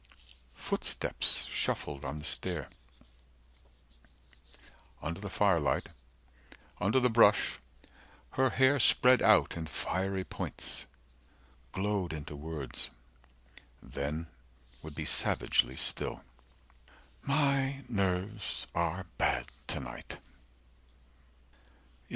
[0.55, 2.69] Footsteps shuffled on the stair,
[4.99, 5.89] Under the firelight,
[6.79, 7.59] under the brush,
[8.31, 10.87] her hair Spread out in fiery points
[11.71, 12.89] Glowed into words,
[13.79, 14.25] then
[14.81, 16.23] would be savagely still.
[17.25, 20.17] 110 "My nerves are bad to night.